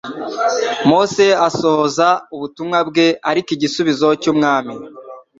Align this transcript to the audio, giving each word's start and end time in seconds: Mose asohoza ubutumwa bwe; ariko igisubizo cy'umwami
Mose 0.89 1.25
asohoza 1.47 2.07
ubutumwa 2.35 2.79
bwe; 2.87 3.07
ariko 3.29 3.49
igisubizo 3.55 4.07
cy'umwami 4.21 4.73